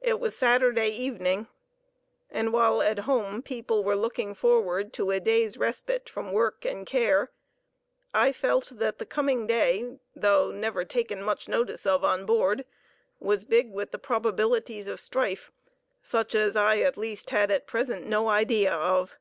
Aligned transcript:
It 0.00 0.20
was 0.20 0.36
Saturday 0.36 0.90
evening, 0.90 1.48
and 2.30 2.52
while 2.52 2.80
at 2.82 3.00
home 3.00 3.42
people 3.42 3.82
were 3.82 3.96
looking 3.96 4.32
forward 4.32 4.92
to 4.92 5.10
a 5.10 5.18
day's 5.18 5.56
respite 5.56 6.08
from 6.08 6.30
work 6.30 6.64
and 6.64 6.86
care, 6.86 7.32
I 8.14 8.30
felt 8.30 8.70
that 8.78 8.98
the 8.98 9.04
coming 9.04 9.44
day, 9.44 9.98
though 10.14 10.52
never 10.52 10.84
taken 10.84 11.20
much 11.20 11.48
notice 11.48 11.84
of 11.84 12.04
on 12.04 12.26
board, 12.26 12.64
was 13.18 13.42
big 13.42 13.72
with 13.72 13.90
the 13.90 13.98
probabilities 13.98 14.86
of 14.86 15.00
strife 15.00 15.50
such 16.00 16.36
as 16.36 16.54
I 16.54 16.78
at 16.78 16.96
least 16.96 17.30
had 17.30 17.50
at 17.50 17.66
present 17.66 18.06
no 18.06 18.28
idea 18.28 18.72
of. 18.72 19.16